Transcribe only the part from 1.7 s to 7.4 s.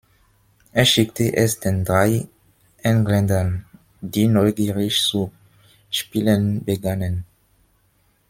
drei Engländern, die neugierig zu spielen begannen.